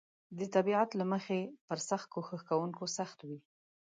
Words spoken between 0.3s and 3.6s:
د طبیعت له مخې پر سخت کوښښ کونکو سخت وي.